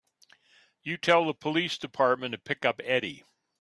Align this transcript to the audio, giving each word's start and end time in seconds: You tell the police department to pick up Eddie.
You 0.81 0.97
tell 0.97 1.25
the 1.27 1.33
police 1.35 1.77
department 1.77 2.31
to 2.31 2.39
pick 2.39 2.65
up 2.65 2.81
Eddie. 2.83 3.23